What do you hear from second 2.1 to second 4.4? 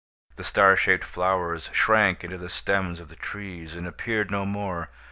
into the stems of the trees, and appeared